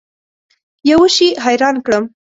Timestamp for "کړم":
1.85-2.03